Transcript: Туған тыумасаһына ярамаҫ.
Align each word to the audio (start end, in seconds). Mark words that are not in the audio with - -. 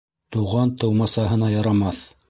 Туған 0.35 0.73
тыумасаһына 0.85 1.51
ярамаҫ. 1.61 2.07